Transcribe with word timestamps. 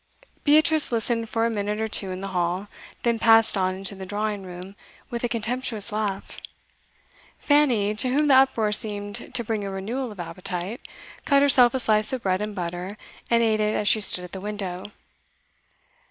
Beatrice 0.43 0.91
listened 0.91 1.29
for 1.29 1.45
a 1.45 1.51
minute 1.51 1.79
or 1.79 1.87
two 1.87 2.09
in 2.11 2.21
the 2.21 2.29
hall, 2.29 2.67
then 3.03 3.19
passed 3.19 3.55
on 3.55 3.75
into 3.75 3.93
the 3.93 4.03
drawing 4.03 4.41
room 4.41 4.75
with 5.11 5.23
a 5.23 5.29
contemptuous 5.29 5.91
laugh. 5.91 6.41
Fanny, 7.37 7.93
to 7.93 8.09
whom 8.09 8.27
the 8.27 8.33
uproar 8.33 8.71
seemed 8.71 9.31
to 9.35 9.43
bring 9.43 9.63
a 9.63 9.69
renewal 9.69 10.11
of 10.11 10.19
appetite, 10.19 10.81
cut 11.23 11.43
herself 11.43 11.75
a 11.75 11.79
slice 11.79 12.11
of 12.13 12.23
bread 12.23 12.41
and 12.41 12.55
butter, 12.55 12.97
and 13.29 13.43
ate 13.43 13.59
it 13.59 13.75
as 13.75 13.87
she 13.87 14.01
stood 14.01 14.23
at 14.23 14.31
the 14.31 14.41
window. 14.41 14.85